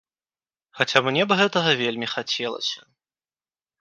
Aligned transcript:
Хаця 0.77 0.99
мне 1.07 1.21
б 1.31 1.39
гэтага 1.41 1.71
вельмі 1.85 2.07
хацелася. 2.15 2.79